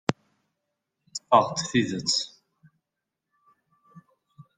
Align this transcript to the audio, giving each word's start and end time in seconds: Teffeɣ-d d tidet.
Teffeɣ-d 1.13 1.49
d 1.53 1.57
tidet. 1.69 2.15